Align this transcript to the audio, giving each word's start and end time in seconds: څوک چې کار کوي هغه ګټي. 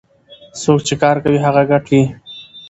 څوک 0.61 0.79
چې 0.87 0.93
کار 1.01 1.15
کوي 1.23 1.39
هغه 1.45 1.63
ګټي. 1.71 2.01